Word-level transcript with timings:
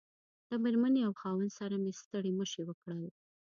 له 0.49 0.55
مېرمنې 0.63 1.01
او 1.07 1.13
خاوند 1.21 1.51
سره 1.59 1.75
مې 1.83 1.91
ستړي 2.01 2.31
مشي 2.39 2.61
وکړل. 2.65 2.99